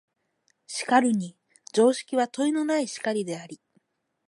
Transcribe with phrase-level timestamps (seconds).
[0.65, 1.37] しかるに
[1.73, 3.61] 常識は問いのない然りであり、